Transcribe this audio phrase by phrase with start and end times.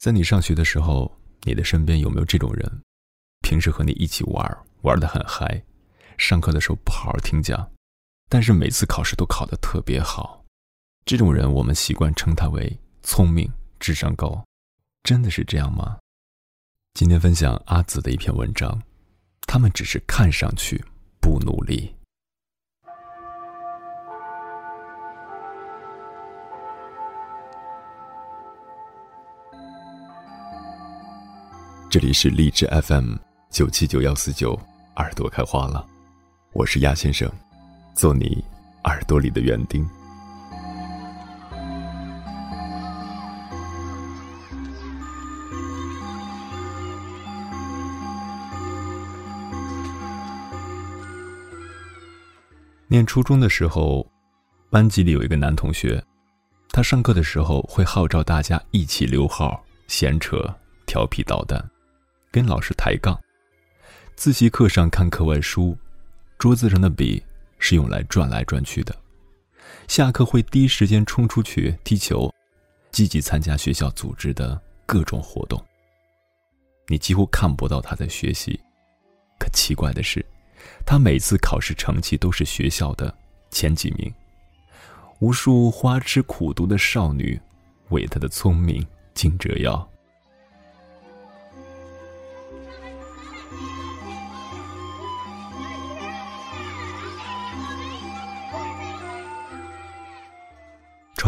[0.00, 2.82] 在你上学的时候，你的身边有没有这种人？
[3.42, 5.62] 平时和你一起玩，玩的很嗨，
[6.16, 7.70] 上课的时候不好好听讲，
[8.26, 10.42] 但是每次考试都考得特别好。
[11.04, 13.46] 这种人，我们习惯称他为聪明、
[13.78, 14.42] 智商高。
[15.02, 15.98] 真的是这样吗？
[16.94, 18.82] 今天分享阿紫的一篇文章，
[19.42, 20.82] 他们只是看上去
[21.20, 21.94] 不努力。
[31.90, 33.16] 这里是荔枝 FM
[33.50, 34.56] 九七九幺四九，
[34.94, 35.84] 耳朵开花了，
[36.52, 37.28] 我是鸭先生，
[37.96, 38.44] 做你
[38.84, 39.84] 耳朵里的园丁。
[52.86, 54.06] 念初中的时候，
[54.70, 56.00] 班级里有一个男同学，
[56.70, 60.38] 他上课的时候会号召大家一起溜号、闲扯、
[60.86, 61.60] 调皮捣蛋。
[62.32, 63.20] 跟老师抬杠，
[64.14, 65.76] 自习课上看课外书，
[66.38, 67.20] 桌子上的笔
[67.58, 68.94] 是用来转来转去的。
[69.88, 72.32] 下课会第一时间冲出去踢球，
[72.92, 75.60] 积极参加学校组织的各种活动。
[76.86, 78.60] 你几乎看不到他在学习，
[79.38, 80.24] 可奇怪的是，
[80.86, 83.12] 他每次考试成绩都是学校的
[83.50, 84.12] 前几名。
[85.18, 87.38] 无数花痴苦读的少女
[87.88, 89.90] 为他的聪明惊折腰。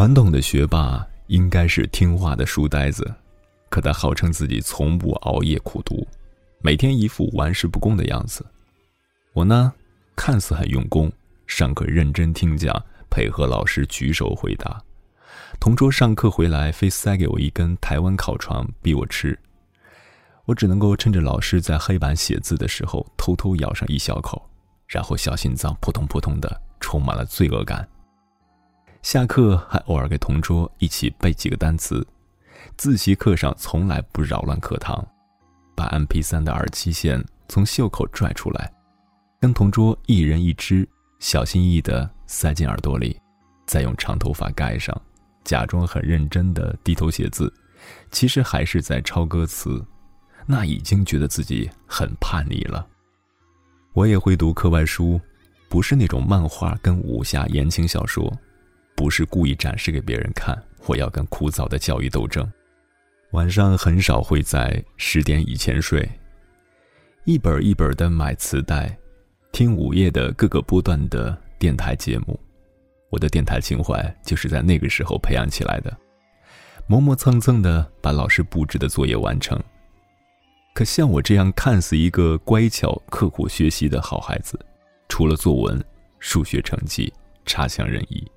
[0.03, 3.09] 传统的学霸应该是听话的书呆子，
[3.69, 6.05] 可他号称自己从不熬夜苦读，
[6.59, 8.45] 每天一副玩世不恭的样子。
[9.31, 9.71] 我呢，
[10.13, 11.09] 看似很用功，
[11.47, 12.75] 上课认真听讲，
[13.09, 14.77] 配合老师举手回答。
[15.57, 19.39] 同桌上课回来，非塞给我一根台湾烤肠逼我吃，
[20.43, 24.49] 我只能够趁着老师在黑板写字的时候，偷偷咬上一小口，
[24.85, 27.87] 然后小心脏扑通扑通的，充满了罪恶感。
[29.03, 32.07] 下课还偶尔给同桌一起背几个单词，
[32.77, 35.05] 自习课上从来不扰乱课堂，
[35.75, 38.73] 把 MP3 的耳机线从袖口拽出来，
[39.41, 40.87] 跟同桌一人一只，
[41.19, 43.19] 小心翼翼地塞进耳朵里，
[43.67, 44.99] 再用长头发盖上，
[45.43, 47.53] 假装很认真地低头写字，
[48.09, 49.85] 其实还是在抄歌词，
[50.45, 52.87] 那已经觉得自己很叛逆了。
[53.91, 55.19] 我也会读课外书，
[55.67, 58.33] 不是那种漫画跟武侠言情小说。
[58.95, 62.49] 不是故意展示给别人看，我要跟枯燥的教育斗争。
[63.31, 66.07] 晚上很少会在十点以前睡，
[67.25, 68.95] 一本一本的买磁带，
[69.51, 72.39] 听午夜的各个波段的电台节目。
[73.09, 75.95] 我的电台情怀就是在那个时候培养起来的。
[76.85, 79.59] 磨磨蹭蹭的把老师布置的作业完成。
[80.73, 84.59] 可像我这样看似一个乖巧、刻苦学习的好孩子，
[85.07, 85.83] 除了作文、
[86.19, 87.13] 数学成绩
[87.45, 88.27] 差强人意。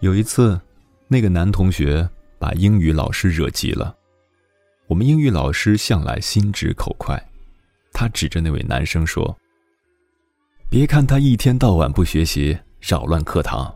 [0.00, 0.60] 有一次，
[1.08, 2.08] 那个男同学
[2.38, 3.96] 把英语老师惹急了。
[4.88, 7.20] 我们英语老师向来心直口快，
[7.92, 9.36] 他指着那位男生说
[10.68, 13.74] ：“别看他一天到晚不学习，扰乱课堂，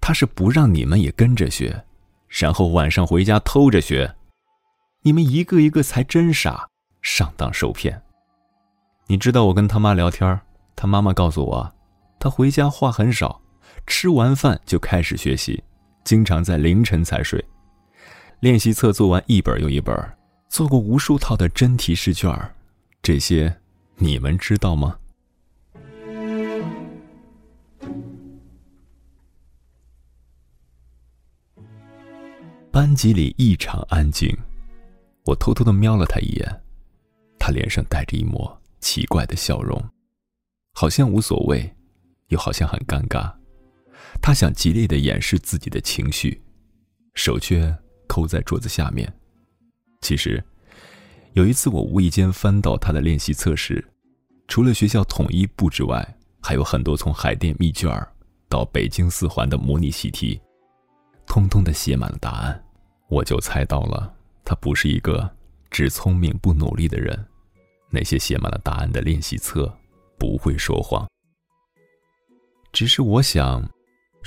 [0.00, 1.84] 他是不让你们也跟着学，
[2.28, 4.14] 然后晚上回家偷着学。
[5.02, 6.68] 你们一个一个才真傻，
[7.02, 8.00] 上当受骗。
[9.08, 10.40] 你知道我跟他妈聊天，
[10.76, 11.74] 他妈妈告诉我，
[12.20, 13.42] 他回家话很少。”
[13.86, 15.62] 吃完饭就开始学习，
[16.04, 17.42] 经常在凌晨才睡。
[18.40, 19.96] 练习册做完一本又一本，
[20.48, 22.30] 做过无数套的真题试卷
[23.00, 23.56] 这些
[23.96, 24.98] 你们知道吗？
[32.70, 34.36] 班级里异常安静，
[35.24, 36.62] 我偷偷的瞄了他一眼，
[37.38, 39.82] 他脸上带着一抹奇怪的笑容，
[40.74, 41.74] 好像无所谓，
[42.28, 43.32] 又好像很尴尬。
[44.20, 46.42] 他想极力的掩饰自己的情绪，
[47.14, 47.72] 手却
[48.08, 49.12] 抠在桌子下面。
[50.00, 50.42] 其实，
[51.32, 53.84] 有一次我无意间翻到他的练习册时，
[54.48, 57.90] 除了学校统一布置外，还有很多从海淀密卷
[58.48, 60.40] 到北京四环的模拟习题，
[61.26, 62.64] 通通的写满了答案。
[63.08, 64.12] 我就猜到了，
[64.44, 65.28] 他不是一个
[65.70, 67.26] 只聪明不努力的人。
[67.90, 69.72] 那些写满了答案的练习册
[70.18, 71.06] 不会说谎。
[72.72, 73.64] 只是我想。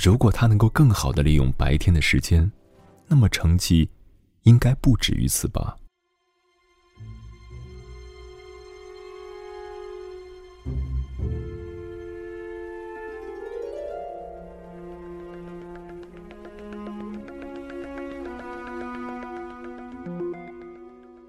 [0.02, 2.50] 如果他能够更好的利用白天的时间
[3.06, 3.90] 那么成绩
[4.44, 5.76] 应该不止于此吧。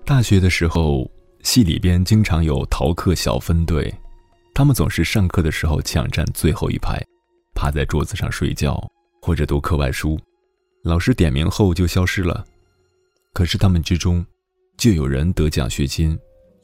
[0.04, 1.10] 大学的时候
[1.42, 3.92] 系里边经常有逃课小分队
[4.54, 7.09] 他们总是上课的时候抢占最后一排。
[7.60, 8.82] 趴在桌子上睡觉
[9.20, 10.18] 或者读课外书，
[10.82, 12.42] 老师点名后就消失了。
[13.34, 14.24] 可是他们之中，
[14.78, 16.18] 就有人得奖学金，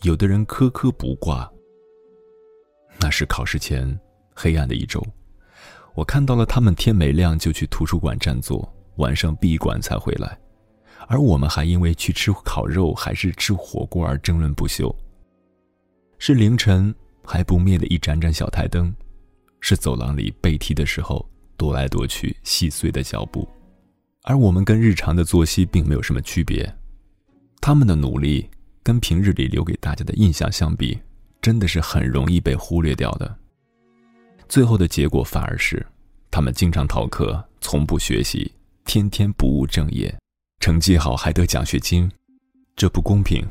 [0.04, 1.46] 有的人科科不挂。
[2.98, 4.00] 那是考试前
[4.34, 5.06] 黑暗的一周，
[5.94, 8.66] 我看到了他们天没亮就去图书馆占座，
[8.96, 10.40] 晚上闭馆才回来。
[11.08, 14.90] 而我们还因为去吃烤肉还是吃火锅而争论不休。
[16.16, 18.90] 是凌晨还不灭的一盏盏小台灯，
[19.68, 21.28] 是走廊里背题的时候
[21.58, 23.48] 踱来踱去细碎的脚步，
[24.22, 26.72] 而我们跟日常的作息并没有什么区别。
[27.60, 28.48] 他们的努力
[28.84, 30.96] 跟平日里留给大家的印象相比，
[31.42, 33.36] 真的是很容易被忽略掉的。
[34.48, 35.84] 最后的结果反而是，
[36.30, 38.54] 他们经常逃课，从不学习，
[38.84, 40.16] 天天不务正业。
[40.60, 42.08] 成绩好还得奖学金，
[42.76, 43.44] 这不公平。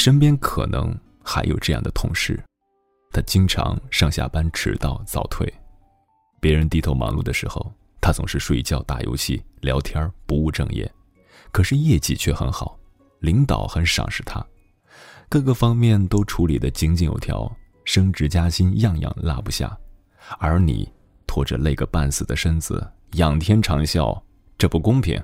[0.00, 2.42] 身边可能还有这样的同事，
[3.12, 5.52] 他经常上下班迟到早退，
[6.40, 7.70] 别人低头忙碌的时候，
[8.00, 10.90] 他总是睡觉、打游戏、聊天，不务正业，
[11.52, 12.78] 可是业绩却很好，
[13.18, 14.42] 领导很赏识他。
[15.28, 17.54] 各个方面都处理得井井有条，
[17.84, 19.78] 升职加薪样样落不下，
[20.38, 20.90] 而你
[21.26, 24.18] 拖着累个半死的身子，仰天长啸，
[24.56, 25.22] 这不公平。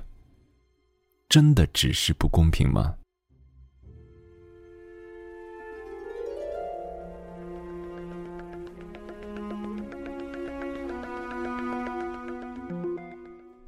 [1.29, 2.93] 真的只是不公平吗？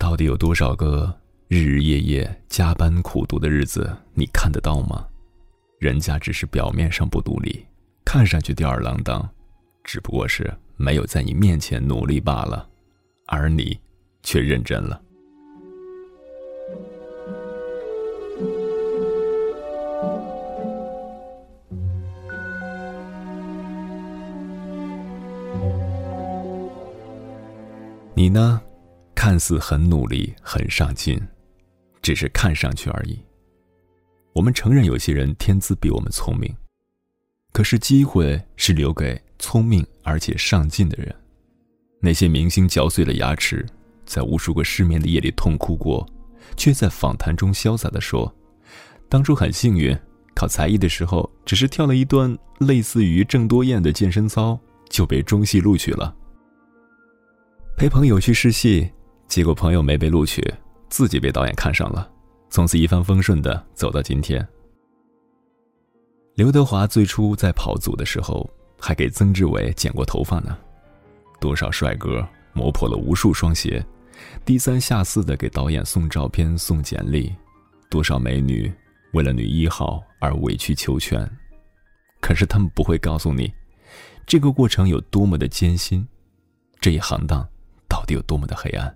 [0.10, 1.16] 到底有多少个
[1.50, 5.06] 日日夜夜加班苦读的日子，你看得到吗？
[5.78, 7.64] 人家只是表面上不努力，
[8.04, 9.30] 看上去吊儿郎当，
[9.84, 12.68] 只不过是没有在你面前努力罢了，
[13.28, 13.80] 而你
[14.24, 15.00] 却认真了。
[28.16, 28.60] 你呢，
[29.22, 31.20] 看似很努力、很上进，
[32.02, 33.20] 只是看上去而已。
[34.32, 36.56] 我们承认有些人天资比我们聪明，
[37.52, 41.14] 可是机会是留给聪明而且上进的人。
[42.00, 43.66] 那些明星嚼碎了牙齿，
[44.06, 46.08] 在无数个失眠的夜里痛哭过，
[46.56, 48.34] 却在访谈中潇洒地说
[49.10, 50.00] ：“当初很幸运，
[50.34, 54.58] 考才艺的时候只是跳了一段类似于郑多燕的健身操，
[54.90, 56.16] 就被中戏录取了。
[57.76, 58.90] 陪朋友去试戏，
[59.30, 60.44] 结果朋友没被录取，
[60.90, 62.12] 自己被导演看上了。”
[62.50, 64.46] 从此一帆风顺的走到今天。
[66.34, 68.50] 刘德华最初在跑组的时候，
[68.80, 70.58] 还给曾志伟剪过头发呢。
[71.40, 73.86] 多少帅哥磨破了无数双鞋，
[74.44, 77.32] 低三下四的给导演送照片、送简历。
[77.88, 78.72] 多少美女
[79.14, 81.30] 为了女一号而委曲求全，
[82.20, 83.54] 可是他们不会告诉你，
[84.26, 86.08] 这个过程有多么的艰辛，
[86.80, 87.48] 这一行当
[87.88, 88.96] 到底有多么的黑暗。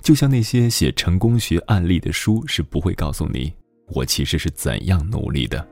[0.00, 3.52] 就像那些写成功学案例的书是不会告诉你，
[3.88, 5.66] 我其实是怎样努力的。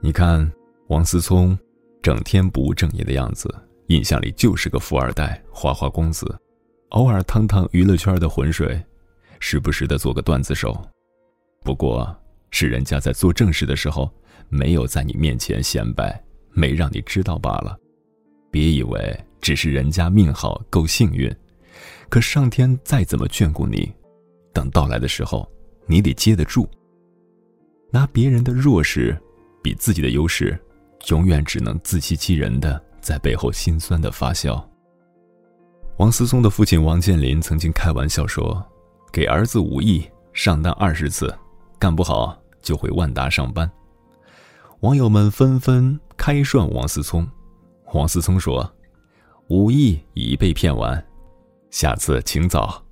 [0.00, 0.50] 你看
[0.88, 1.56] 王思聪，
[2.02, 3.48] 整天不务正业的样子，
[3.86, 6.26] 印象里就是个富二代、花花公子，
[6.90, 8.82] 偶尔趟趟娱乐圈的浑水，
[9.38, 10.76] 时不时的做个段子手。
[11.62, 12.14] 不过。
[12.52, 14.08] 是人家在做正事的时候，
[14.48, 17.76] 没有在你面前显摆，没让你知道罢了。
[18.50, 21.34] 别以为只是人家命好够幸运，
[22.08, 23.90] 可上天再怎么眷顾你，
[24.52, 25.50] 等到来的时候，
[25.86, 26.68] 你得接得住。
[27.90, 29.18] 拿别人的弱势
[29.62, 30.58] 比自己的优势，
[31.08, 34.62] 永远只能自欺欺人的在背后心酸的发笑。
[35.96, 38.62] 王思聪的父亲王健林曾经开玩笑说
[39.10, 41.34] ：“给儿子五亿，上当二十次，
[41.78, 43.70] 干不好。”就回万达上班，
[44.80, 47.28] 网友们纷纷开涮王思聪。
[47.92, 48.72] 王思聪说
[49.48, 51.04] ：“五亿已被骗完，
[51.70, 52.82] 下次请早。”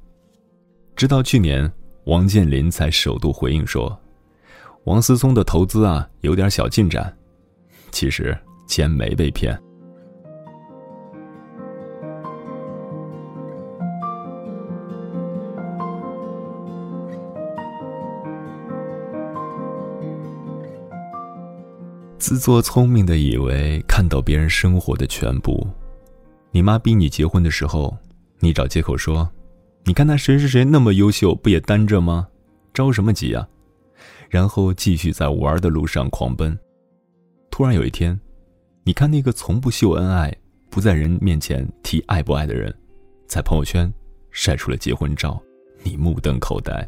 [0.95, 1.73] 直到去年，
[2.05, 3.99] 王健林才首度回应说
[4.85, 7.17] ：“王思聪的投资啊，有点小进展，
[7.91, 8.37] 其实
[8.67, 9.59] 钱没被骗。”
[22.21, 25.67] 自作聪明的以为看到别人生活的全部，
[26.51, 27.97] 你妈逼你结婚的时候，
[28.41, 29.27] 你找借口说
[29.85, 32.29] ：“你看那谁谁谁那么优秀，不也单着吗？
[32.75, 33.49] 着什么急啊？”
[34.29, 36.57] 然后继续在玩的路上狂奔。
[37.51, 38.21] 突然有一天，
[38.85, 40.31] 你看那个从不秀恩爱、
[40.69, 42.73] 不在人面前提爱不爱的人，
[43.27, 43.91] 在朋友圈
[44.31, 45.41] 晒出了结婚照，
[45.83, 46.87] 你目瞪口呆。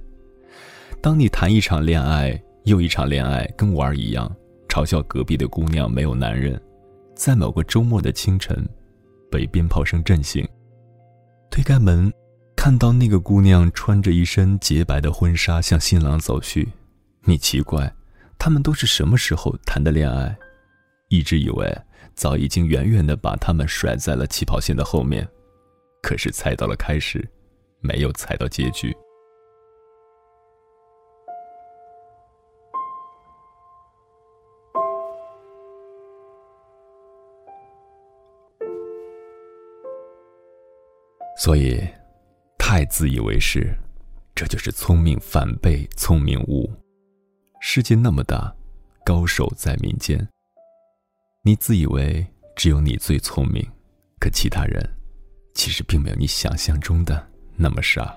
[1.00, 4.30] 当你谈一场恋爱又一场恋爱，跟玩儿一样，
[4.72, 6.58] 嘲笑隔壁的姑娘没有男人，
[7.14, 8.66] 在某个周末的清晨，
[9.30, 10.48] 被鞭炮声震醒，
[11.50, 12.10] 推开门，
[12.56, 16.66] 看到那个姑娘穿着一身洁白的婚纱向新郎走去，
[17.24, 17.94] 你奇怪，
[18.38, 20.34] 他们都是什么时候谈的恋爱？
[21.10, 21.70] 一直以为
[22.14, 25.28] 早已经远远的把他们甩在了起跑线的后面，
[26.00, 27.22] 可是猜到了开始，
[27.82, 28.96] 没有猜到结局。
[41.42, 41.84] 所以，
[42.56, 43.76] 太自以为是，
[44.32, 46.70] 这就是聪明反被聪明误。
[47.60, 48.54] 世界那么大，
[49.04, 50.28] 高手在民间。
[51.42, 53.68] 你自以为只有你最聪明，
[54.20, 54.88] 可其他人，
[55.52, 58.16] 其实并没有你想象中的那么傻。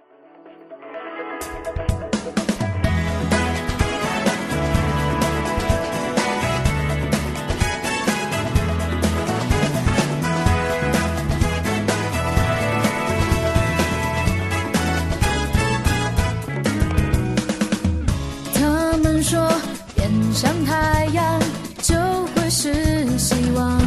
[19.31, 19.49] 说，
[19.95, 21.39] 面向太阳
[21.81, 21.95] 就
[22.35, 23.80] 会是希望。